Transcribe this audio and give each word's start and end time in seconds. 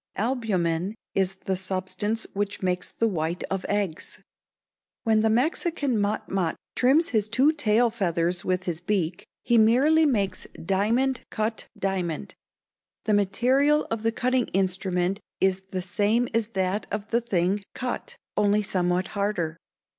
Albumen 0.15 0.95
is 1.13 1.35
the 1.45 1.55
substance 1.55 2.25
which 2.33 2.63
makes 2.63 2.89
the 2.89 3.07
white 3.07 3.43
of 3.51 3.63
eggs. 3.69 4.19
When 5.03 5.19
the 5.19 5.29
Mexican 5.29 5.95
motmot 5.95 6.55
trims 6.75 7.09
his 7.09 7.29
two 7.29 7.51
tail 7.51 7.91
feathers 7.91 8.43
with 8.43 8.63
his 8.63 8.81
beak, 8.81 9.27
he 9.43 9.59
merely 9.59 10.07
makes 10.07 10.47
diamond 10.53 11.21
cut 11.29 11.67
diamond. 11.77 12.33
The 13.03 13.13
material 13.13 13.85
of 13.91 14.01
the 14.01 14.11
cutting 14.11 14.47
instrument 14.53 15.19
is 15.39 15.61
the 15.69 15.83
same 15.83 16.27
as 16.33 16.47
that 16.53 16.87
of 16.91 17.11
the 17.11 17.21
thing 17.21 17.61
cut, 17.75 18.17
only 18.35 18.63
somewhat 18.63 19.09
harder. 19.09 19.55